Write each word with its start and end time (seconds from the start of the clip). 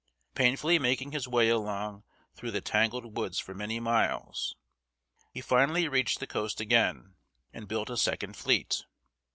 Painfully 0.33 0.79
making 0.79 1.11
his 1.11 1.27
way 1.27 1.49
along 1.49 2.03
through 2.33 2.49
the 2.49 2.59
tangled 2.59 3.15
woods 3.15 3.37
for 3.37 3.53
many 3.53 3.79
miles, 3.79 4.55
he 5.29 5.41
finally 5.41 5.87
reached 5.87 6.19
the 6.19 6.25
coast 6.25 6.59
again 6.59 7.13
and 7.53 7.67
built 7.67 7.87
a 7.91 7.97
second 7.97 8.35
fleet. 8.35 8.83